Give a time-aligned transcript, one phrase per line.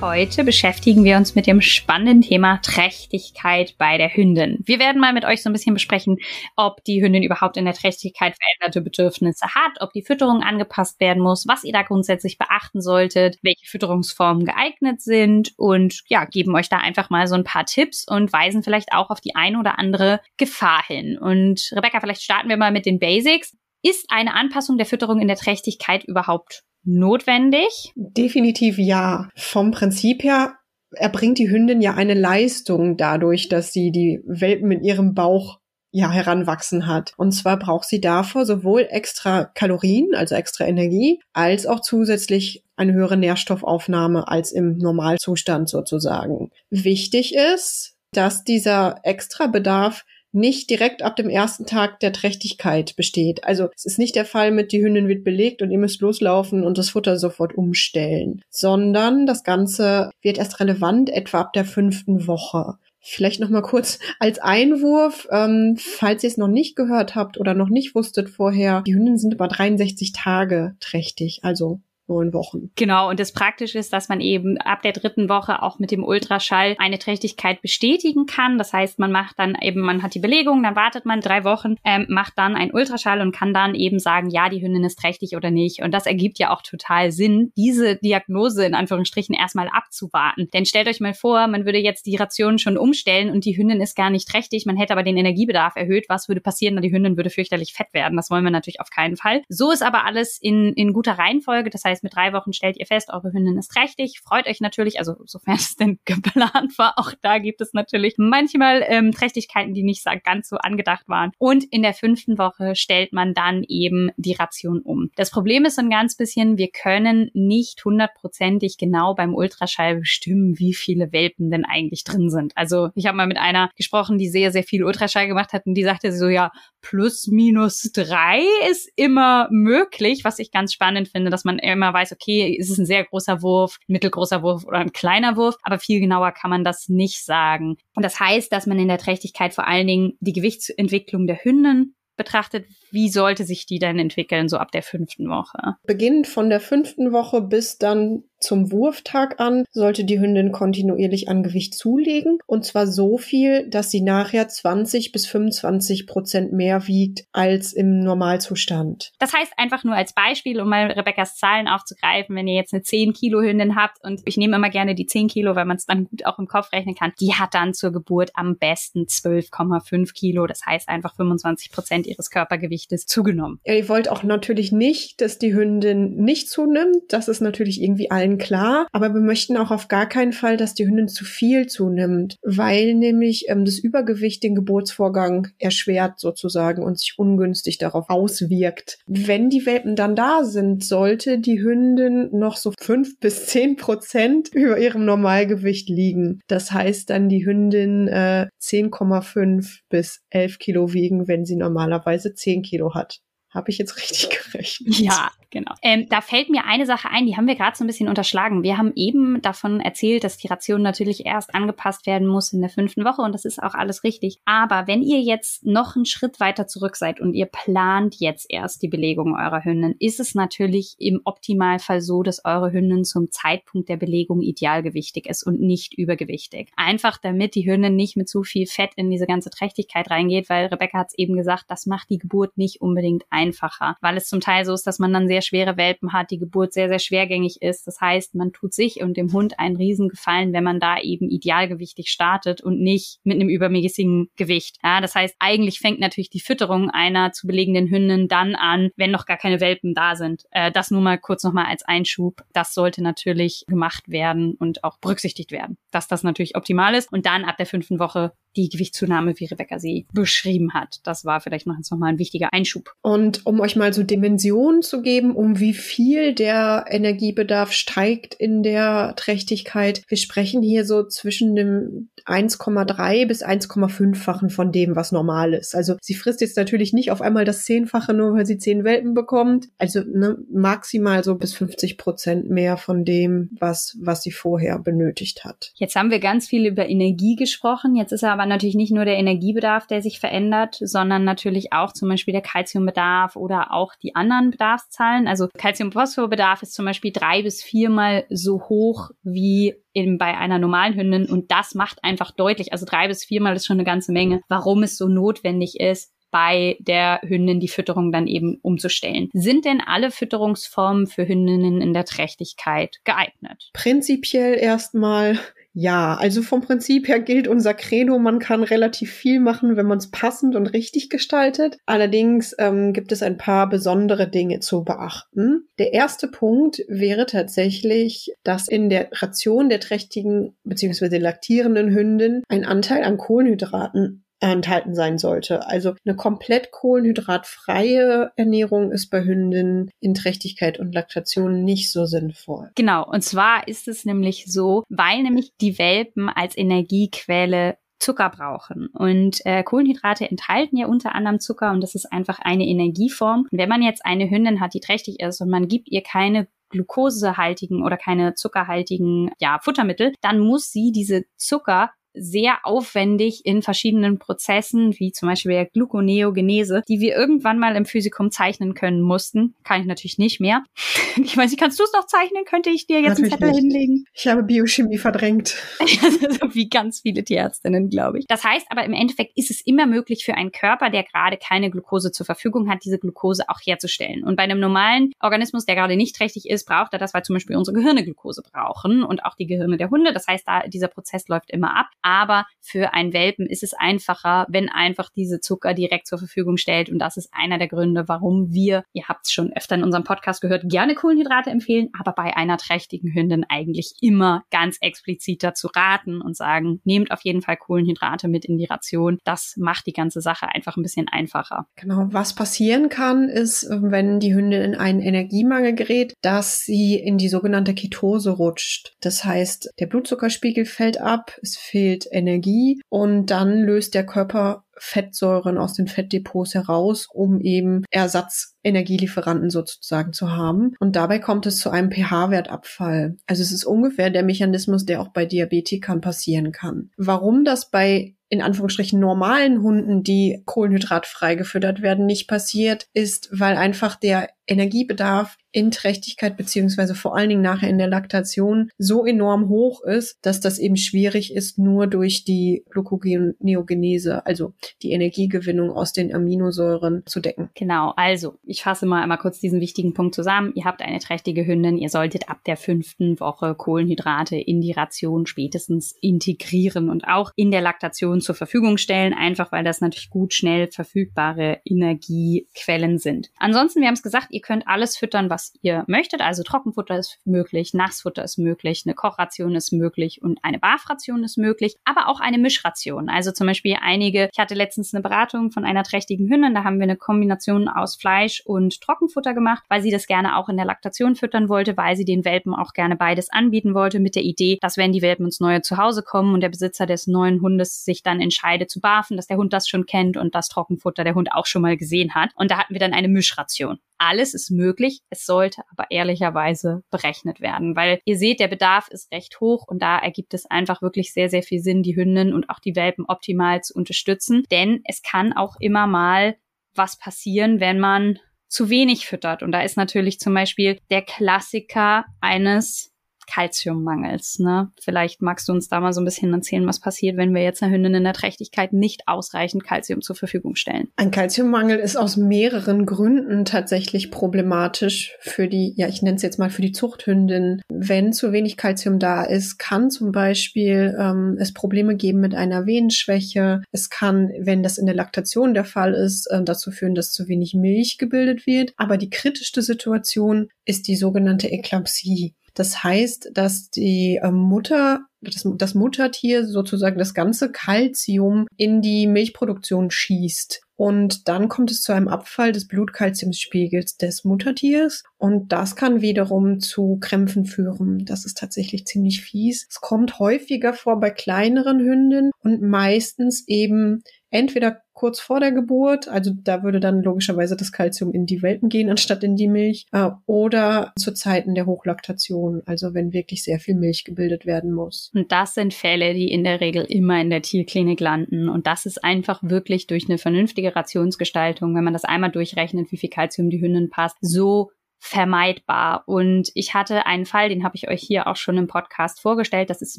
[0.00, 4.58] Heute beschäftigen wir uns mit dem spannenden Thema Trächtigkeit bei der Hündin.
[4.64, 6.18] Wir werden mal mit euch so ein bisschen besprechen,
[6.54, 11.20] ob die Hündin überhaupt in der Trächtigkeit veränderte Bedürfnisse hat, ob die Fütterung angepasst werden
[11.20, 16.68] muss, was ihr da grundsätzlich beachten solltet, welche Fütterungsformen geeignet sind und ja, geben euch
[16.68, 19.80] da einfach mal so ein paar Tipps und weisen vielleicht auch auf die eine oder
[19.80, 21.18] andere Gefahr hin.
[21.18, 23.56] Und Rebecca, vielleicht starten wir mal mit den Basics.
[23.82, 27.92] Ist eine Anpassung der Fütterung in der Trächtigkeit überhaupt notwendig?
[27.96, 29.28] Definitiv ja.
[29.36, 30.54] Vom Prinzip her
[30.90, 35.58] erbringt die Hündin ja eine Leistung dadurch, dass sie die Welpen in ihrem Bauch
[35.90, 37.12] ja heranwachsen hat.
[37.16, 42.92] Und zwar braucht sie davor sowohl extra Kalorien, also extra Energie, als auch zusätzlich eine
[42.92, 46.50] höhere Nährstoffaufnahme als im Normalzustand sozusagen.
[46.70, 53.44] Wichtig ist, dass dieser Extrabedarf nicht direkt ab dem ersten Tag der Trächtigkeit besteht.
[53.44, 56.64] Also es ist nicht der Fall mit, die Hündin wird belegt und ihr müsst loslaufen
[56.64, 62.26] und das Futter sofort umstellen, sondern das Ganze wird erst relevant etwa ab der fünften
[62.26, 62.78] Woche.
[63.00, 67.54] Vielleicht noch mal kurz als Einwurf, ähm, falls ihr es noch nicht gehört habt oder
[67.54, 72.70] noch nicht wusstet vorher, die Hündinnen sind über 63 Tage trächtig, also neun Wochen.
[72.76, 76.04] Genau, und das Praktische ist, dass man eben ab der dritten Woche auch mit dem
[76.04, 78.58] Ultraschall eine Trächtigkeit bestätigen kann.
[78.58, 81.76] Das heißt, man macht dann eben, man hat die Belegung, dann wartet man drei Wochen,
[81.84, 85.36] ähm, macht dann einen Ultraschall und kann dann eben sagen, ja, die Hündin ist trächtig
[85.36, 85.82] oder nicht.
[85.82, 90.48] Und das ergibt ja auch total Sinn, diese Diagnose in Anführungsstrichen erstmal abzuwarten.
[90.52, 93.80] Denn stellt euch mal vor, man würde jetzt die Ration schon umstellen und die Hündin
[93.80, 96.06] ist gar nicht trächtig, man hätte aber den Energiebedarf erhöht.
[96.08, 96.74] Was würde passieren?
[96.74, 98.16] Na, die Hündin würde fürchterlich fett werden.
[98.16, 99.42] Das wollen wir natürlich auf keinen Fall.
[99.48, 101.70] So ist aber alles in, in guter Reihenfolge.
[101.70, 104.20] Das heißt, heißt, mit drei Wochen stellt ihr fest, eure Hündin ist trächtig.
[104.20, 106.94] Freut euch natürlich, also sofern es denn geplant war.
[106.96, 111.32] Auch da gibt es natürlich manchmal ähm, Trächtigkeiten, die nicht ganz so angedacht waren.
[111.38, 115.10] Und in der fünften Woche stellt man dann eben die Ration um.
[115.16, 120.74] Das Problem ist ein ganz bisschen, wir können nicht hundertprozentig genau beim Ultraschall bestimmen, wie
[120.74, 122.52] viele Welpen denn eigentlich drin sind.
[122.56, 125.74] Also ich habe mal mit einer gesprochen, die sehr, sehr viel Ultraschall gemacht hat und
[125.74, 131.30] die sagte so, ja, plus minus drei ist immer möglich, was ich ganz spannend finde,
[131.30, 134.78] dass man immer weiß, okay, ist es ein sehr großer Wurf, ein mittelgroßer Wurf oder
[134.78, 137.76] ein kleiner Wurf, aber viel genauer kann man das nicht sagen.
[137.94, 141.94] Und das heißt, dass man in der Trächtigkeit vor allen Dingen die Gewichtsentwicklung der Hünden
[142.18, 145.76] betrachtet, wie sollte sich die dann entwickeln, so ab der fünften Woche?
[145.84, 151.42] Beginnend von der fünften Woche bis dann zum Wurftag an sollte die Hündin kontinuierlich an
[151.42, 157.24] Gewicht zulegen und zwar so viel, dass sie nachher 20 bis 25 Prozent mehr wiegt
[157.32, 159.12] als im Normalzustand.
[159.18, 162.82] Das heißt einfach nur als Beispiel, um mal Rebecca's Zahlen aufzugreifen, wenn ihr jetzt eine
[162.82, 165.86] 10 Kilo Hündin habt und ich nehme immer gerne die 10 Kilo, weil man es
[165.86, 170.12] dann gut auch im Kopf rechnen kann, die hat dann zur Geburt am besten 12,5
[170.14, 170.46] Kilo.
[170.46, 173.60] Das heißt einfach 25 Prozent ihres Körpergewichtes zugenommen.
[173.64, 177.02] Ja, ihr wollt auch natürlich nicht, dass die Hündin nicht zunimmt.
[177.08, 178.86] Das ist natürlich irgendwie allen allen klar.
[178.92, 182.94] Aber wir möchten auch auf gar keinen Fall, dass die Hündin zu viel zunimmt, weil
[182.94, 188.98] nämlich ähm, das Übergewicht den Geburtsvorgang erschwert sozusagen und sich ungünstig darauf auswirkt.
[189.06, 194.48] Wenn die Welpen dann da sind, sollte die Hündin noch so fünf bis zehn Prozent
[194.52, 196.40] über ihrem Normalgewicht liegen.
[196.46, 202.62] Das heißt dann die Hündin äh, 10,5 bis 11 Kilo wiegen, wenn sie normalerweise 10
[202.62, 203.20] Kilo hat.
[203.50, 204.98] Habe ich jetzt richtig gerechnet?
[204.98, 205.72] Ja, Genau.
[205.82, 208.62] Ähm, da fällt mir eine Sache ein, die haben wir gerade so ein bisschen unterschlagen.
[208.62, 212.68] Wir haben eben davon erzählt, dass die Ration natürlich erst angepasst werden muss in der
[212.68, 214.40] fünften Woche und das ist auch alles richtig.
[214.44, 218.82] Aber wenn ihr jetzt noch einen Schritt weiter zurück seid und ihr plant jetzt erst
[218.82, 223.88] die Belegung eurer Hündin, ist es natürlich im Optimalfall so, dass eure Hündin zum Zeitpunkt
[223.88, 226.70] der Belegung idealgewichtig ist und nicht übergewichtig.
[226.76, 230.66] Einfach damit die Hündin nicht mit zu viel Fett in diese ganze Trächtigkeit reingeht, weil
[230.66, 234.40] Rebecca hat es eben gesagt, das macht die Geburt nicht unbedingt einfacher, weil es zum
[234.40, 237.62] Teil so ist, dass man dann sehr schwere Welpen hat, die Geburt sehr, sehr schwergängig
[237.62, 237.86] ist.
[237.86, 242.08] Das heißt, man tut sich und dem Hund einen Riesengefallen, wenn man da eben idealgewichtig
[242.08, 244.76] startet und nicht mit einem übermäßigen Gewicht.
[244.82, 249.10] Ja, das heißt, eigentlich fängt natürlich die Fütterung einer zu belegenden Hündin dann an, wenn
[249.10, 250.44] noch gar keine Welpen da sind.
[250.50, 252.42] Äh, das nur mal kurz nochmal als Einschub.
[252.52, 257.12] Das sollte natürlich gemacht werden und auch berücksichtigt werden, dass das natürlich optimal ist.
[257.12, 261.00] Und dann ab der fünften Woche die Gewichtszunahme, wie Rebecca sie beschrieben hat.
[261.04, 262.92] Das war vielleicht noch jetzt nochmal ein wichtiger Einschub.
[263.00, 268.62] Und um euch mal so Dimensionen zu geben, um wie viel der Energiebedarf steigt in
[268.62, 270.02] der Trächtigkeit.
[270.08, 275.74] Wir sprechen hier so zwischen dem 1,3 bis 1,5-fachen von dem, was normal ist.
[275.74, 279.14] Also sie frisst jetzt natürlich nicht auf einmal das Zehnfache, nur weil sie zehn Welpen
[279.14, 279.68] bekommt.
[279.78, 285.44] Also ne, maximal so bis 50 Prozent mehr von dem, was, was sie vorher benötigt
[285.44, 285.70] hat.
[285.76, 287.94] Jetzt haben wir ganz viel über Energie gesprochen.
[287.94, 292.08] Jetzt ist aber natürlich nicht nur der Energiebedarf, der sich verändert, sondern natürlich auch zum
[292.08, 295.28] Beispiel der Kalziumbedarf oder auch die anderen Bedarfszahlen.
[295.28, 300.94] Also Calcium-Phosphor-Bedarf ist zum Beispiel drei bis viermal so hoch wie in, bei einer normalen
[300.94, 304.40] Hündin und das macht einfach deutlich, also drei bis viermal ist schon eine ganze Menge,
[304.48, 309.28] warum es so notwendig ist, bei der Hündin die Fütterung dann eben umzustellen.
[309.32, 313.70] Sind denn alle Fütterungsformen für Hündinnen in der Trächtigkeit geeignet?
[313.72, 315.38] Prinzipiell erstmal
[315.80, 319.98] ja, also vom Prinzip her gilt unser Credo, man kann relativ viel machen, wenn man
[319.98, 321.78] es passend und richtig gestaltet.
[321.86, 325.68] Allerdings ähm, gibt es ein paar besondere Dinge zu beachten.
[325.78, 331.18] Der erste Punkt wäre tatsächlich, dass in der Ration der trächtigen bzw.
[331.18, 335.66] laktierenden Hündin ein Anteil an Kohlenhydraten enthalten sein sollte.
[335.66, 342.70] Also eine komplett kohlenhydratfreie Ernährung ist bei Hündinnen in Trächtigkeit und Laktation nicht so sinnvoll.
[342.74, 348.86] Genau, und zwar ist es nämlich so, weil nämlich die Welpen als Energiequelle Zucker brauchen.
[348.88, 353.48] Und äh, Kohlenhydrate enthalten ja unter anderem Zucker und das ist einfach eine Energieform.
[353.50, 356.46] Und wenn man jetzt eine Hündin hat, die trächtig ist und man gibt ihr keine
[356.70, 364.18] glukosehaltigen oder keine zuckerhaltigen ja, Futtermittel, dann muss sie diese Zucker sehr aufwendig in verschiedenen
[364.18, 369.54] Prozessen, wie zum Beispiel der Gluconeogenese, die wir irgendwann mal im Physikum zeichnen können mussten.
[369.64, 370.64] Kann ich natürlich nicht mehr.
[371.20, 372.44] Ich weiß nicht, kannst du es noch zeichnen?
[372.44, 373.72] Könnte ich dir jetzt natürlich einen Zettel nicht.
[373.72, 374.04] hinlegen?
[374.14, 375.48] Ich habe Biochemie verdrängt.
[375.80, 378.26] so wie ganz viele Tierärztinnen, glaube ich.
[378.28, 381.70] Das heißt aber im Endeffekt ist es immer möglich für einen Körper, der gerade keine
[381.70, 384.22] Glucose zur Verfügung hat, diese Glucose auch herzustellen.
[384.22, 387.34] Und bei einem normalen Organismus, der gerade nicht trächtig ist, braucht er das, weil zum
[387.34, 390.12] Beispiel unsere Gehirne Glucose brauchen und auch die Gehirne der Hunde.
[390.12, 394.46] Das heißt, da dieser Prozess läuft immer ab aber für einen Welpen ist es einfacher,
[394.48, 396.90] wenn einfach diese Zucker direkt zur Verfügung stellt.
[396.90, 400.04] Und das ist einer der Gründe, warum wir, ihr habt es schon öfter in unserem
[400.04, 405.68] Podcast gehört, gerne Kohlenhydrate empfehlen, aber bei einer trächtigen Hündin eigentlich immer ganz explizit dazu
[405.74, 409.18] raten und sagen, nehmt auf jeden Fall Kohlenhydrate mit in die Ration.
[409.24, 411.66] Das macht die ganze Sache einfach ein bisschen einfacher.
[411.76, 417.18] Genau, was passieren kann, ist, wenn die Hündin in einen Energiemangel gerät, dass sie in
[417.18, 418.92] die sogenannte Ketose rutscht.
[419.00, 424.64] Das heißt, der Blutzuckerspiegel fällt ab, es fehlt entwickelt Energie und dann löst der Körper
[424.80, 430.74] Fettsäuren aus den Fettdepots heraus, um eben Ersatzenergielieferanten sozusagen zu haben.
[430.78, 433.16] Und dabei kommt es zu einem pH-Wertabfall.
[433.26, 436.90] Also es ist ungefähr der Mechanismus, der auch bei Diabetikern passieren kann.
[436.96, 443.56] Warum das bei in Anführungsstrichen normalen Hunden, die kohlenhydratfrei gefüttert werden, nicht passiert, ist, weil
[443.56, 449.48] einfach der Energiebedarf in Trächtigkeit beziehungsweise vor allen Dingen nachher in der Laktation so enorm
[449.48, 454.52] hoch ist, dass das eben schwierig ist, nur durch die Gluconeogenese, also
[454.82, 457.50] die Energiegewinnung aus den Aminosäuren zu decken.
[457.54, 460.52] Genau, also ich fasse mal einmal kurz diesen wichtigen Punkt zusammen.
[460.54, 465.26] Ihr habt eine trächtige Hündin, ihr solltet ab der fünften Woche Kohlenhydrate in die Ration
[465.26, 470.34] spätestens integrieren und auch in der Laktation zur Verfügung stellen, einfach weil das natürlich gut
[470.34, 473.30] schnell verfügbare Energiequellen sind.
[473.38, 476.20] Ansonsten, wir haben es gesagt, ihr könnt alles füttern, was ihr möchtet.
[476.20, 481.38] Also Trockenfutter ist möglich, Nassfutter ist möglich, eine Kochration ist möglich und eine Barfration ist
[481.38, 483.08] möglich, aber auch eine Mischration.
[483.08, 486.78] Also zum Beispiel einige, ich hatte letztens eine Beratung von einer trächtigen Hündin, da haben
[486.78, 490.66] wir eine Kombination aus Fleisch und Trockenfutter gemacht, weil sie das gerne auch in der
[490.66, 494.58] Laktation füttern wollte, weil sie den Welpen auch gerne beides anbieten wollte, mit der Idee,
[494.60, 498.02] dass wenn die Welpen ins neue Zuhause kommen und der Besitzer des neuen Hundes sich
[498.08, 501.30] dann entscheidet zu barfen, dass der Hund das schon kennt und das Trockenfutter der Hund
[501.32, 502.30] auch schon mal gesehen hat.
[502.34, 503.78] Und da hatten wir dann eine Mischration.
[503.98, 509.12] Alles ist möglich, es sollte aber ehrlicherweise berechnet werden, weil ihr seht, der Bedarf ist
[509.12, 512.48] recht hoch und da ergibt es einfach wirklich sehr, sehr viel Sinn, die Hündin und
[512.48, 516.36] auch die Welpen optimal zu unterstützen, denn es kann auch immer mal
[516.74, 519.42] was passieren, wenn man zu wenig füttert.
[519.42, 522.94] Und da ist natürlich zum Beispiel der Klassiker eines
[523.28, 524.38] Kalziummangels.
[524.38, 524.70] Ne?
[524.80, 527.62] Vielleicht magst du uns da mal so ein bisschen erzählen, was passiert, wenn wir jetzt
[527.62, 530.88] einer Hündin in der Trächtigkeit nicht ausreichend Kalzium zur Verfügung stellen.
[530.96, 536.38] Ein Kalziummangel ist aus mehreren Gründen tatsächlich problematisch für die, ja, ich nenne es jetzt
[536.38, 537.60] mal für die Zuchthündin.
[537.68, 542.66] Wenn zu wenig Kalzium da ist, kann zum Beispiel ähm, es Probleme geben mit einer
[542.66, 543.62] Venenschwäche.
[543.72, 547.28] Es kann, wenn das in der Laktation der Fall ist, äh, dazu führen, dass zu
[547.28, 548.72] wenig Milch gebildet wird.
[548.76, 552.34] Aber die kritischste Situation ist die sogenannte Eklampsie.
[552.58, 559.06] Das heißt, dass die ähm, Mutter, das, das Muttertier sozusagen das ganze Kalzium in die
[559.06, 560.60] Milchproduktion schießt.
[560.74, 565.04] Und dann kommt es zu einem Abfall des Blutkalziumspiegels des Muttertiers.
[565.18, 568.04] Und das kann wiederum zu Krämpfen führen.
[568.04, 569.66] Das ist tatsächlich ziemlich fies.
[569.70, 576.08] Es kommt häufiger vor bei kleineren Hünden und meistens eben Entweder kurz vor der Geburt,
[576.08, 579.86] also da würde dann logischerweise das Kalzium in die Welpen gehen anstatt in die Milch,
[579.92, 585.10] äh, oder zu Zeiten der Hochlaktation, also wenn wirklich sehr viel Milch gebildet werden muss.
[585.14, 588.48] Und das sind Fälle, die in der Regel immer in der Tierklinik landen.
[588.48, 592.98] Und das ist einfach wirklich durch eine vernünftige Rationsgestaltung, wenn man das einmal durchrechnet, wie
[592.98, 596.02] viel Kalzium die Hündin passt, so vermeidbar.
[596.06, 599.70] Und ich hatte einen Fall, den habe ich euch hier auch schon im Podcast vorgestellt.
[599.70, 599.98] Das ist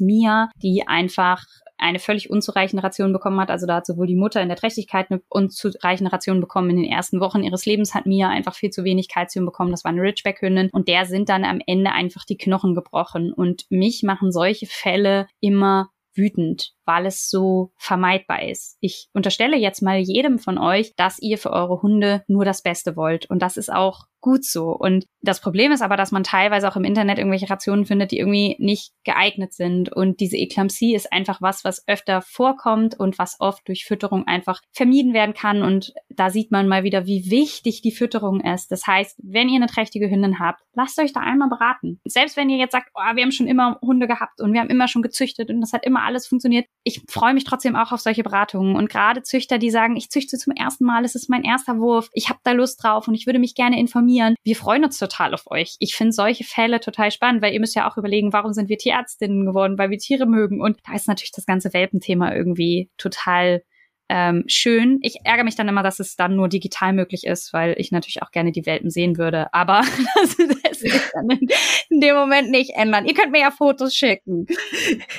[0.00, 1.46] Mia, die einfach
[1.80, 3.50] eine völlig unzureichende Ration bekommen hat.
[3.50, 6.70] Also da hat sowohl die Mutter in der Trächtigkeit eine unzureichende Ration bekommen.
[6.70, 9.70] In den ersten Wochen ihres Lebens hat Mia einfach viel zu wenig Kalzium bekommen.
[9.70, 10.70] Das war eine Ridgeback-Hündin.
[10.72, 13.32] Und der sind dann am Ende einfach die Knochen gebrochen.
[13.32, 18.76] Und mich machen solche Fälle immer wütend, weil es so vermeidbar ist.
[18.80, 22.96] Ich unterstelle jetzt mal jedem von euch, dass ihr für eure Hunde nur das Beste
[22.96, 23.30] wollt.
[23.30, 24.70] Und das ist auch gut so.
[24.70, 28.18] Und das Problem ist aber, dass man teilweise auch im Internet irgendwelche Rationen findet, die
[28.18, 29.92] irgendwie nicht geeignet sind.
[29.92, 34.60] Und diese Eklampsie ist einfach was, was öfter vorkommt und was oft durch Fütterung einfach
[34.72, 35.62] vermieden werden kann.
[35.62, 38.70] Und da sieht man mal wieder, wie wichtig die Fütterung ist.
[38.70, 42.00] Das heißt, wenn ihr eine trächtige Hündin habt, lasst euch da einmal beraten.
[42.04, 44.70] Selbst wenn ihr jetzt sagt, oh, wir haben schon immer Hunde gehabt und wir haben
[44.70, 46.66] immer schon gezüchtet und das hat immer alles funktioniert.
[46.82, 48.76] Ich freue mich trotzdem auch auf solche Beratungen.
[48.76, 52.08] Und gerade Züchter, die sagen, ich züchte zum ersten Mal, es ist mein erster Wurf,
[52.12, 54.34] ich habe da Lust drauf und ich würde mich gerne informieren.
[54.42, 55.76] Wir freuen uns total auf euch.
[55.78, 58.78] Ich finde solche Fälle total spannend, weil ihr müsst ja auch überlegen, warum sind wir
[58.78, 60.60] Tierärztinnen geworden, weil wir Tiere mögen.
[60.60, 63.62] Und da ist natürlich das ganze Welpenthema irgendwie total
[64.10, 64.98] ähm, schön.
[65.02, 68.22] Ich ärgere mich dann immer, dass es dann nur digital möglich ist, weil ich natürlich
[68.22, 69.54] auch gerne die Welpen sehen würde.
[69.54, 69.82] Aber
[70.16, 71.48] das lässt sich dann in,
[71.90, 73.06] in, dem Moment nicht ändern.
[73.06, 74.46] Ihr könnt mir ja Fotos schicken.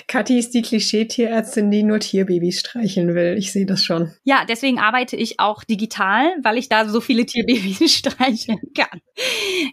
[0.08, 3.38] Kathi ist die Klischee-Tierärztin, die nur Tierbabys streicheln will.
[3.38, 4.12] Ich sehe das schon.
[4.26, 9.00] Ja, deswegen arbeite ich auch digital, weil ich da so viele Tierbabys streicheln kann.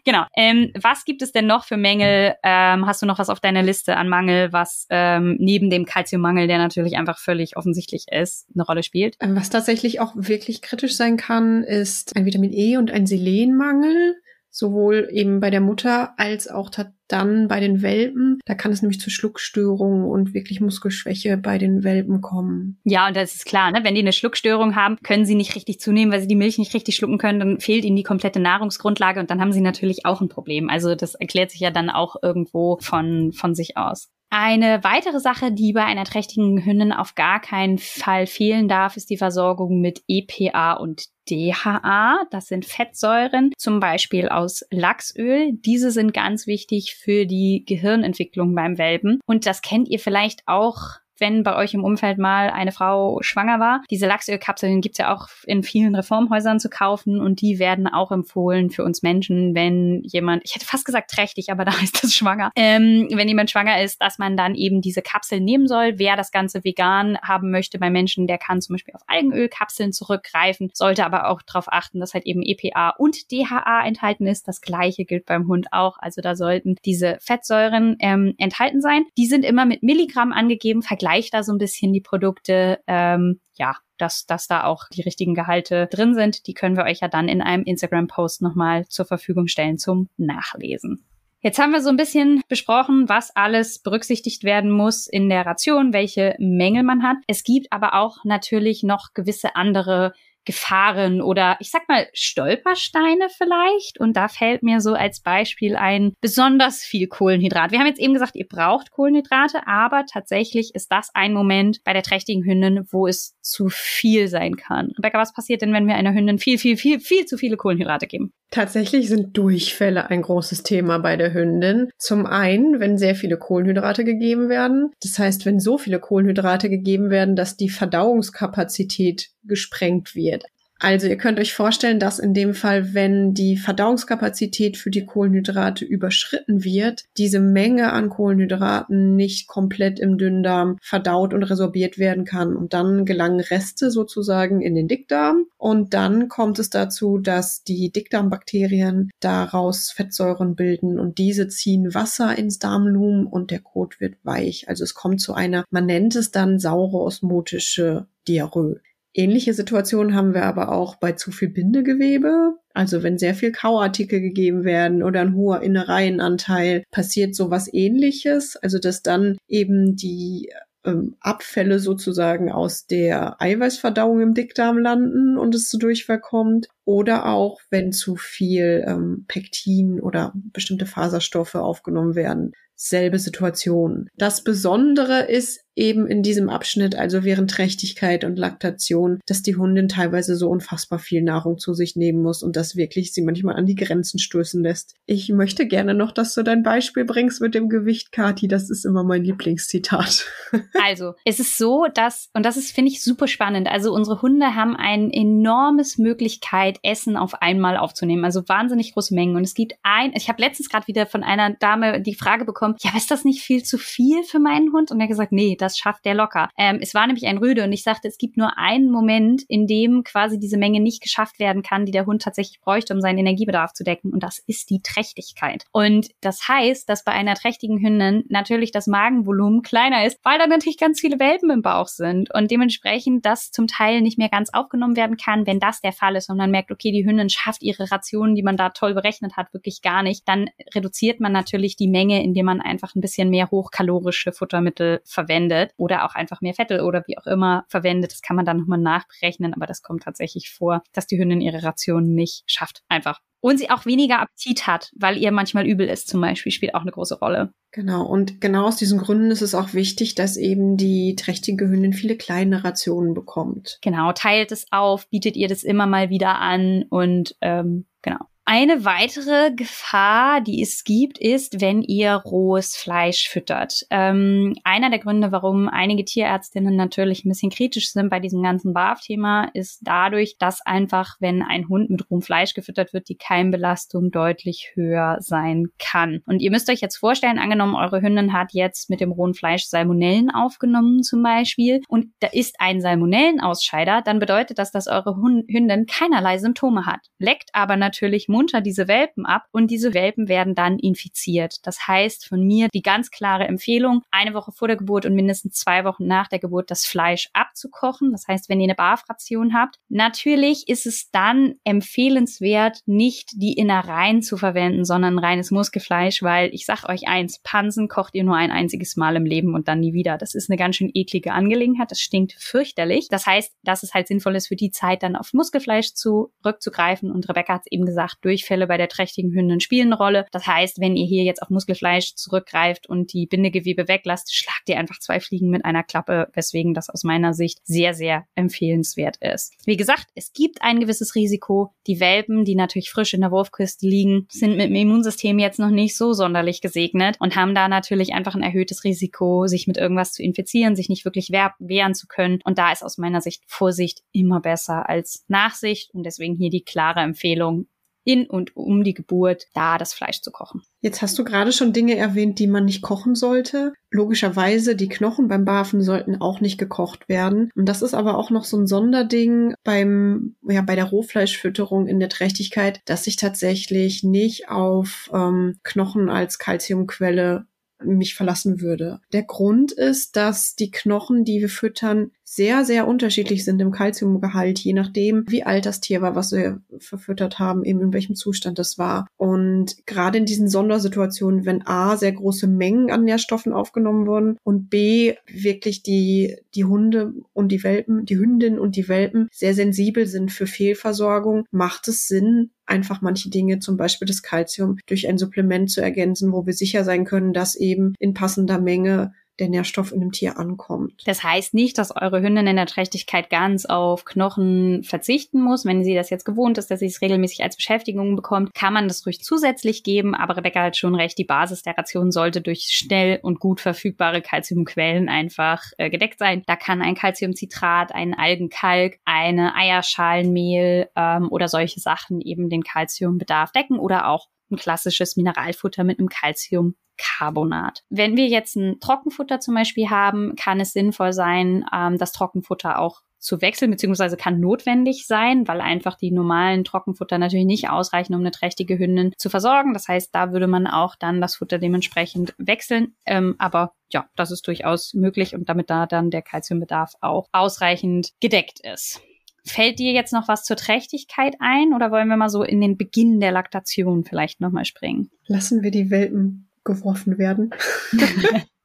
[0.05, 0.27] Genau.
[0.37, 2.35] Ähm, was gibt es denn noch für Mängel?
[2.45, 6.47] Ähm, hast du noch was auf deiner Liste an Mangel, was ähm, neben dem Kalziummangel,
[6.47, 9.08] der natürlich einfach völlig offensichtlich ist, eine Rolle spielt?
[9.09, 9.17] Spielt.
[9.21, 14.17] Ähm, was tatsächlich auch wirklich kritisch sein kann, ist ein Vitamin E und ein Selenmangel
[14.51, 16.71] sowohl eben bei der Mutter als auch
[17.07, 18.41] dann bei den Welpen.
[18.45, 22.81] Da kann es nämlich zu Schluckstörungen und wirklich Muskelschwäche bei den Welpen kommen.
[22.83, 23.81] Ja, und das ist klar, ne?
[23.85, 26.75] wenn die eine Schluckstörung haben, können sie nicht richtig zunehmen, weil sie die Milch nicht
[26.75, 30.21] richtig schlucken können, dann fehlt ihnen die komplette Nahrungsgrundlage und dann haben sie natürlich auch
[30.21, 30.69] ein Problem.
[30.71, 34.09] Also das erklärt sich ja dann auch irgendwo von, von sich aus.
[34.31, 39.09] Eine weitere Sache, die bei einer trächtigen Hündin auf gar keinen Fall fehlen darf, ist
[39.09, 42.27] die Versorgung mit EPA und DHA.
[42.31, 45.53] Das sind Fettsäuren, zum Beispiel aus Lachsöl.
[45.53, 49.19] Diese sind ganz wichtig für die Gehirnentwicklung beim Welpen.
[49.27, 53.61] Und das kennt ihr vielleicht auch wenn bei euch im Umfeld mal eine Frau schwanger
[53.61, 53.83] war.
[53.91, 58.71] Diese Lachsölkapseln gibt's ja auch in vielen Reformhäusern zu kaufen und die werden auch empfohlen
[58.71, 62.51] für uns Menschen, wenn jemand, ich hätte fast gesagt trächtig, aber da heißt das schwanger,
[62.57, 65.99] ähm, wenn jemand schwanger ist, dass man dann eben diese Kapseln nehmen soll.
[65.99, 70.71] Wer das Ganze vegan haben möchte bei Menschen, der kann zum Beispiel auf Algenölkapseln zurückgreifen,
[70.73, 74.49] sollte aber auch darauf achten, dass halt eben EPA und DHA enthalten ist.
[74.49, 75.99] Das gleiche gilt beim Hund auch.
[75.99, 79.05] Also da sollten diese Fettsäuren ähm, enthalten sein.
[79.17, 82.81] Die sind immer mit Milligramm angegeben, vergleichbar vergleicht da so ein bisschen die Produkte.
[82.87, 86.47] Ähm, ja, dass, dass da auch die richtigen Gehalte drin sind.
[86.47, 91.05] Die können wir euch ja dann in einem Instagram-Post nochmal zur Verfügung stellen zum Nachlesen.
[91.41, 95.93] Jetzt haben wir so ein bisschen besprochen, was alles berücksichtigt werden muss in der Ration,
[95.93, 97.17] welche Mängel man hat.
[97.27, 100.13] Es gibt aber auch natürlich noch gewisse andere
[100.49, 104.01] Gefahren oder ich sag mal Stolpersteine vielleicht.
[104.01, 107.71] Und da fällt mir so als Beispiel ein besonders viel Kohlenhydrat.
[107.71, 111.93] Wir haben jetzt eben gesagt, ihr braucht Kohlenhydrate, aber tatsächlich ist das ein Moment bei
[111.93, 114.93] der trächtigen Hündin, wo es zu viel sein kann.
[114.97, 118.07] Rebecca, was passiert denn, wenn wir einer Hündin viel, viel, viel, viel zu viele Kohlenhydrate
[118.07, 118.33] geben?
[118.51, 121.91] Tatsächlich sind Durchfälle ein großes Thema bei der Hündin.
[121.99, 124.91] Zum einen, wenn sehr viele Kohlenhydrate gegeben werden.
[125.03, 130.45] Das heißt, wenn so viele Kohlenhydrate gegeben werden, dass die Verdauungskapazität gesprengt wird.
[130.81, 135.85] Also ihr könnt euch vorstellen, dass in dem Fall, wenn die Verdauungskapazität für die Kohlenhydrate
[135.85, 142.55] überschritten wird, diese Menge an Kohlenhydraten nicht komplett im Dünndarm verdaut und resorbiert werden kann.
[142.55, 145.47] Und dann gelangen Reste sozusagen in den Dickdarm.
[145.57, 152.39] Und dann kommt es dazu, dass die Dickdarmbakterien daraus Fettsäuren bilden und diese ziehen Wasser
[152.39, 154.69] ins Darmlumen und der Kot wird weich.
[154.69, 158.81] Also es kommt zu einer, man nennt es dann saure osmotische Diarrhoe.
[159.19, 162.53] Ähnliche Situationen haben wir aber auch bei zu viel Bindegewebe.
[162.73, 168.55] Also wenn sehr viel Kauartikel gegeben werden oder ein hoher Innereienanteil, passiert sowas ähnliches.
[168.55, 170.53] Also dass dann eben die
[170.85, 176.69] ähm, Abfälle sozusagen aus der Eiweißverdauung im Dickdarm landen und es zu Durchfall kommt.
[176.85, 182.53] Oder auch, wenn zu viel ähm, Pektin oder bestimmte Faserstoffe aufgenommen werden.
[182.77, 184.09] Selbe Situation.
[184.15, 189.89] Das Besondere ist eben in diesem Abschnitt, also während Trächtigkeit und Laktation, dass die Hundin
[189.89, 193.67] teilweise so unfassbar viel Nahrung zu sich nehmen muss und das wirklich sie manchmal an
[193.67, 194.95] die Grenzen stößen lässt.
[195.07, 198.49] Ich möchte gerne noch, dass du dein Beispiel bringst mit dem Gewicht, Kati.
[198.49, 200.27] Das ist immer mein Lieblingszitat.
[200.85, 203.69] also, es ist so, dass, und das ist, finde ich, super spannend.
[203.69, 208.25] Also, unsere Hunde haben ein enormes Möglichkeit, Essen auf einmal aufzunehmen.
[208.25, 209.37] Also wahnsinnig große Mengen.
[209.37, 212.77] Und es gibt ein, ich habe letztens gerade wieder von einer Dame die Frage bekommen,
[212.81, 214.91] ja, ist das nicht viel zu viel für meinen Hund?
[214.91, 216.49] Und er hat gesagt, nee, das schafft der locker.
[216.57, 219.67] Ähm, es war nämlich ein Rüde und ich sagte, es gibt nur einen Moment, in
[219.67, 223.19] dem quasi diese Menge nicht geschafft werden kann, die der Hund tatsächlich bräuchte, um seinen
[223.19, 224.13] Energiebedarf zu decken.
[224.13, 225.65] Und das ist die Trächtigkeit.
[225.73, 230.47] Und das heißt, dass bei einer trächtigen Hündin natürlich das Magenvolumen kleiner ist, weil da
[230.47, 234.51] natürlich ganz viele Welpen im Bauch sind und dementsprechend das zum Teil nicht mehr ganz
[234.53, 235.47] aufgenommen werden kann.
[235.47, 238.43] Wenn das der Fall ist und man merkt, okay, die Hündin schafft ihre Rationen, die
[238.43, 242.47] man da toll berechnet hat, wirklich gar nicht, dann reduziert man natürlich die Menge, indem
[242.47, 247.19] man einfach ein bisschen mehr hochkalorische Futtermittel verwendet oder auch einfach mehr Fette oder wie
[247.19, 248.13] auch immer verwendet.
[248.13, 251.63] Das kann man dann nochmal nachberechnen, aber das kommt tatsächlich vor, dass die Hündin ihre
[251.63, 252.83] Rationen nicht schafft.
[252.89, 253.21] Einfach.
[253.41, 256.83] Und sie auch weniger Appetit hat, weil ihr manchmal übel ist, zum Beispiel, spielt auch
[256.83, 257.53] eine große Rolle.
[257.71, 261.93] Genau, und genau aus diesen Gründen ist es auch wichtig, dass eben die trächtige Hündin
[261.93, 263.79] viele kleine Rationen bekommt.
[263.83, 268.25] Genau, teilt es auf, bietet ihr das immer mal wieder an und ähm, genau.
[268.51, 273.85] Eine weitere Gefahr, die es gibt, ist, wenn ihr rohes Fleisch füttert.
[273.91, 278.73] Ähm, einer der Gründe, warum einige Tierärztinnen natürlich ein bisschen kritisch sind bei diesem ganzen
[278.73, 284.11] BAF-Thema, ist dadurch, dass einfach, wenn ein Hund mit rohem Fleisch gefüttert wird, die Keimbelastung
[284.11, 286.23] deutlich höher sein kann.
[286.25, 289.67] Und ihr müsst euch jetzt vorstellen, angenommen, eure Hündin hat jetzt mit dem rohen Fleisch
[289.67, 295.85] Salmonellen aufgenommen zum Beispiel und da ist ein Salmonellenausscheider, dann bedeutet das, dass eure Hündin
[295.85, 297.01] keinerlei Symptome hat.
[297.19, 301.57] Leckt aber natürlich munter diese Welpen ab und diese Welpen werden dann infiziert.
[301.67, 305.55] Das heißt von mir die ganz klare Empfehlung, eine Woche vor der Geburt und mindestens
[305.55, 308.13] zwei Wochen nach der Geburt das Fleisch abzukochen.
[308.13, 314.23] Das heißt, wenn ihr eine Barfration habt, natürlich ist es dann empfehlenswert, nicht die Innereien
[314.23, 318.53] zu verwenden, sondern reines Muskelfleisch, weil ich sag euch eins, Pansen kocht ihr nur ein
[318.53, 320.17] einziges Mal im Leben und dann nie wieder.
[320.17, 321.91] Das ist eine ganz schön eklige Angelegenheit.
[321.91, 323.09] Das stinkt fürchterlich.
[323.09, 327.11] Das heißt, dass es halt sinnvoll ist, für die Zeit dann auf Muskelfleisch zurückzugreifen.
[327.11, 330.27] Und Rebecca hat es eben gesagt, Durchfälle bei der trächtigen Hündin spielen eine Rolle.
[330.33, 334.79] Das heißt, wenn ihr hier jetzt auf Muskelfleisch zurückgreift und die Bindegewebe weglasst, schlagt ihr
[334.79, 339.55] einfach zwei Fliegen mit einer Klappe, weswegen das aus meiner Sicht sehr, sehr empfehlenswert ist.
[339.65, 341.73] Wie gesagt, es gibt ein gewisses Risiko.
[341.87, 345.71] Die Welpen, die natürlich frisch in der Wurfküste liegen, sind mit dem Immunsystem jetzt noch
[345.71, 350.13] nicht so sonderlich gesegnet und haben da natürlich einfach ein erhöhtes Risiko, sich mit irgendwas
[350.13, 352.41] zu infizieren, sich nicht wirklich wehren zu können.
[352.45, 356.63] Und da ist aus meiner Sicht Vorsicht immer besser als Nachsicht und deswegen hier die
[356.63, 357.67] klare Empfehlung,
[358.09, 360.63] in und um die Geburt da das Fleisch zu kochen.
[360.81, 363.75] Jetzt hast du gerade schon Dinge erwähnt, die man nicht kochen sollte.
[363.91, 367.51] Logischerweise, die Knochen beim Barfen sollten auch nicht gekocht werden.
[367.55, 372.01] Und das ist aber auch noch so ein Sonderding beim, ja, bei der Rohfleischfütterung in
[372.01, 377.45] der Trächtigkeit, dass sich tatsächlich nicht auf ähm, Knochen als Kalziumquelle
[377.85, 379.01] mich verlassen würde.
[379.13, 384.59] Der Grund ist, dass die Knochen, die wir füttern, sehr, sehr unterschiedlich sind im Kalziumgehalt,
[384.59, 388.59] je nachdem, wie alt das Tier war, was wir verfüttert haben, eben in welchem Zustand
[388.59, 389.09] das war.
[389.17, 394.69] Und gerade in diesen Sondersituationen, wenn A, sehr große Mengen an Nährstoffen aufgenommen wurden und
[394.69, 400.07] B, wirklich die, die Hunde und die Welpen, die Hündin und die Welpen sehr sensibel
[400.07, 405.19] sind für Fehlversorgung, macht es Sinn, einfach manche Dinge, zum Beispiel das Kalzium, durch ein
[405.19, 409.93] Supplement zu ergänzen, wo wir sicher sein können, dass eben in passender Menge der Nährstoff
[409.93, 411.03] in dem Tier ankommt.
[411.07, 415.65] Das heißt nicht, dass eure Hündin in der Trächtigkeit ganz auf Knochen verzichten muss.
[415.65, 418.89] Wenn sie das jetzt gewohnt ist, dass sie es regelmäßig als Beschäftigung bekommt, kann man
[418.89, 420.15] das ruhig zusätzlich geben.
[420.15, 424.23] Aber Rebecca hat schon recht, die Basis der Ration sollte durch schnell und gut verfügbare
[424.23, 426.43] Kalziumquellen einfach äh, gedeckt sein.
[426.47, 433.53] Da kann ein Kalziumcitrat, ein Algenkalk, eine Eierschalenmehl ähm, oder solche Sachen eben den Kalziumbedarf
[433.53, 437.85] decken oder auch ein klassisches Mineralfutter mit einem Calcium Carbonat.
[437.91, 442.79] Wenn wir jetzt ein Trockenfutter zum Beispiel haben, kann es sinnvoll sein, ähm, das Trockenfutter
[442.79, 448.15] auch zu wechseln, beziehungsweise kann notwendig sein, weil einfach die normalen Trockenfutter natürlich nicht ausreichen,
[448.15, 449.75] um eine trächtige Hündin zu versorgen.
[449.75, 452.95] Das heißt, da würde man auch dann das Futter dementsprechend wechseln.
[453.07, 458.13] Ähm, aber ja, das ist durchaus möglich und damit da dann der Kalziumbedarf auch ausreichend
[458.21, 459.01] gedeckt ist.
[459.49, 462.77] Fällt dir jetzt noch was zur Trächtigkeit ein oder wollen wir mal so in den
[462.77, 465.11] Beginn der Laktation vielleicht nochmal springen?
[465.27, 467.51] Lassen wir die Welpen geworfen werden.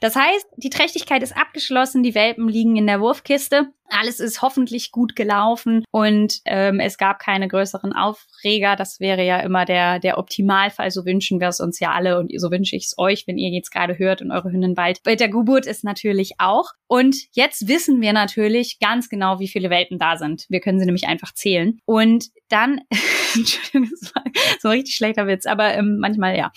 [0.00, 3.68] Das heißt, die Trächtigkeit ist abgeschlossen, die Welpen liegen in der Wurfkiste.
[3.88, 8.76] Alles ist hoffentlich gut gelaufen und ähm, es gab keine größeren Aufreger.
[8.76, 10.92] Das wäre ja immer der, der Optimalfall.
[10.92, 13.50] So wünschen wir es uns ja alle und so wünsche ich es euch, wenn ihr
[13.50, 16.70] jetzt gerade hört und eure Hündin bald bei der Geburt ist natürlich auch.
[16.86, 20.46] Und jetzt wissen wir natürlich ganz genau, wie viele Welpen da sind.
[20.48, 21.80] Wir können sie nämlich einfach zählen.
[21.84, 22.80] Und dann,
[23.36, 24.24] Entschuldigung, das war
[24.60, 26.52] so ein richtig schlechter Witz, aber ähm, manchmal ja.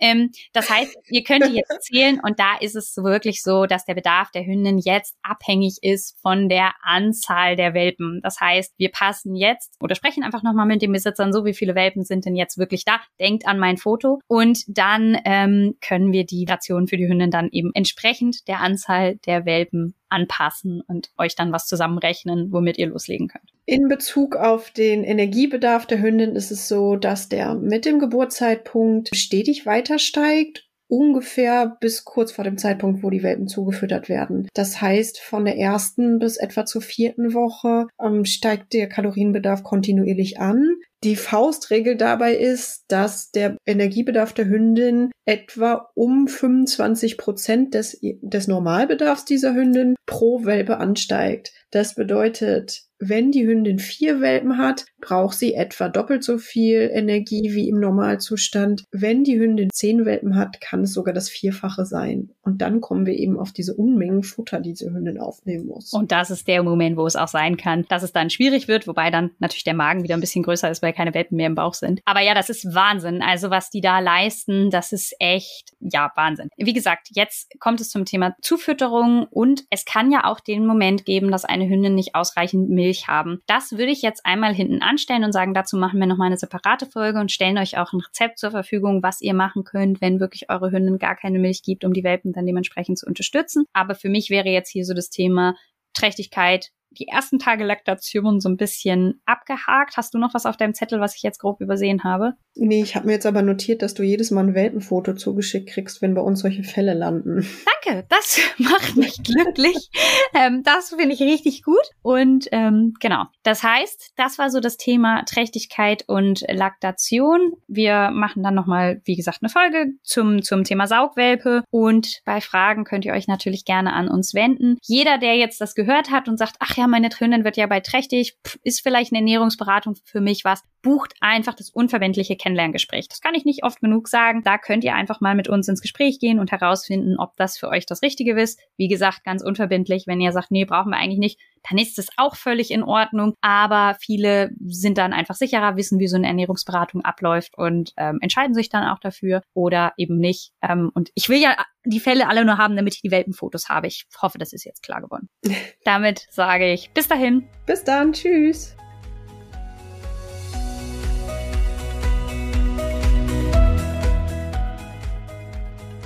[0.00, 3.84] Ähm, das heißt, ihr könnt die jetzt zählen und da ist es wirklich so, dass
[3.84, 8.20] der Bedarf der Hündin jetzt abhängig ist von der Anzahl der Welpen.
[8.22, 11.74] Das heißt, wir passen jetzt oder sprechen einfach nochmal mit den Besitzern so, wie viele
[11.74, 13.00] Welpen sind denn jetzt wirklich da.
[13.20, 17.48] Denkt an mein Foto und dann ähm, können wir die Ration für die Hündin dann
[17.50, 23.28] eben entsprechend der Anzahl der Welpen anpassen und euch dann was zusammenrechnen, womit ihr loslegen
[23.28, 23.53] könnt.
[23.66, 29.10] In Bezug auf den Energiebedarf der Hündin ist es so, dass der mit dem Geburtszeitpunkt
[29.14, 34.48] stetig weiter steigt ungefähr bis kurz vor dem Zeitpunkt, wo die Welpen zugefüttert werden.
[34.54, 40.38] Das heißt, von der ersten bis etwa zur vierten Woche ähm, steigt der Kalorienbedarf kontinuierlich
[40.38, 40.76] an.
[41.04, 48.48] Die Faustregel dabei ist, dass der Energiebedarf der Hündin etwa um 25 Prozent des, des
[48.48, 51.52] Normalbedarfs dieser Hündin pro Welpe ansteigt.
[51.70, 57.52] Das bedeutet, wenn die Hündin vier Welpen hat, braucht sie etwa doppelt so viel Energie
[57.52, 58.84] wie im Normalzustand.
[58.92, 62.30] Wenn die Hündin zehn Welpen hat, kann es sogar das Vierfache sein.
[62.42, 65.92] Und dann kommen wir eben auf diese Unmengen Futter, die diese Hündin aufnehmen muss.
[65.92, 68.86] Und das ist der Moment, wo es auch sein kann, dass es dann schwierig wird,
[68.86, 71.54] wobei dann natürlich der Magen wieder ein bisschen größer ist, weil keine Welpen mehr im
[71.54, 72.00] Bauch sind.
[72.04, 73.22] Aber ja, das ist Wahnsinn.
[73.22, 76.48] Also was die da leisten, das ist echt, ja, Wahnsinn.
[76.56, 81.04] Wie gesagt, jetzt kommt es zum Thema Zufütterung und es kann ja auch den Moment
[81.04, 83.40] geben, dass eine Hündin nicht ausreichend Milch haben.
[83.46, 86.86] Das würde ich jetzt einmal hinten anstellen und sagen, dazu machen wir nochmal eine separate
[86.86, 90.50] Folge und stellen euch auch ein Rezept zur Verfügung, was ihr machen könnt, wenn wirklich
[90.50, 93.64] eure Hündin gar keine Milch gibt, um die Welpen dann dementsprechend zu unterstützen.
[93.72, 95.54] Aber für mich wäre jetzt hier so das Thema
[95.94, 99.96] Trächtigkeit, die ersten Tage Laktation so ein bisschen abgehakt.
[99.96, 102.34] Hast du noch was auf deinem Zettel, was ich jetzt grob übersehen habe?
[102.56, 106.02] Nee, ich habe mir jetzt aber notiert, dass du jedes Mal ein Welpenfoto zugeschickt kriegst,
[106.02, 107.46] wenn bei uns solche Fälle landen.
[107.84, 109.90] Danke, das macht mich glücklich.
[110.34, 111.82] ähm, das finde ich richtig gut.
[112.02, 117.54] Und ähm, genau, das heißt, das war so das Thema Trächtigkeit und Laktation.
[117.66, 121.64] Wir machen dann nochmal, wie gesagt, eine Folge zum, zum Thema Saugwelpe.
[121.70, 124.78] Und bei Fragen könnt ihr euch natürlich gerne an uns wenden.
[124.82, 127.80] Jeder, der jetzt das gehört hat und sagt, ach ja, meine Hündin wird ja bei
[127.80, 133.08] trächtig, ist vielleicht eine Ernährungsberatung für mich was, bucht einfach das unverbindliche Kennenlerngespräch.
[133.08, 134.42] Das kann ich nicht oft genug sagen.
[134.44, 137.68] Da könnt ihr einfach mal mit uns ins Gespräch gehen und herausfinden, ob das für
[137.68, 138.60] euch das Richtige ist.
[138.76, 140.06] Wie gesagt, ganz unverbindlich.
[140.06, 143.34] Wenn ihr sagt, nee, brauchen wir eigentlich nicht, dann ist es auch völlig in Ordnung.
[143.40, 148.54] Aber viele sind dann einfach sicherer, wissen, wie so eine Ernährungsberatung abläuft und ähm, entscheiden
[148.54, 150.52] sich dann auch dafür oder eben nicht.
[150.62, 153.86] Ähm, und ich will ja die Fälle alle nur haben, damit ich die Welpenfotos habe.
[153.86, 155.30] Ich hoffe, das ist jetzt klar geworden.
[155.84, 157.48] Damit sage ich bis dahin.
[157.66, 158.12] Bis dann.
[158.12, 158.76] Tschüss.